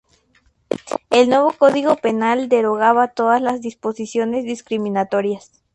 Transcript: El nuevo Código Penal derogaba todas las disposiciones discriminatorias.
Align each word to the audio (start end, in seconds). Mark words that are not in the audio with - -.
El 1.11 1.29
nuevo 1.29 1.51
Código 1.53 1.95
Penal 1.95 2.49
derogaba 2.49 3.09
todas 3.09 3.39
las 3.39 3.61
disposiciones 3.61 4.45
discriminatorias. 4.45 5.51